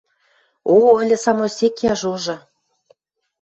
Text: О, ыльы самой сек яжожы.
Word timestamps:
О, 0.75 0.77
ыльы 1.01 1.17
самой 1.25 1.51
сек 1.57 1.75
яжожы. 1.91 2.37